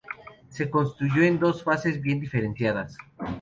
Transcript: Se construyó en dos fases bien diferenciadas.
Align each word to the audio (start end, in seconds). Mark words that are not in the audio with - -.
Se 0.49 0.67
construyó 0.67 1.21
en 1.21 1.37
dos 1.37 1.61
fases 1.63 2.01
bien 2.01 2.19
diferenciadas. 2.19 2.97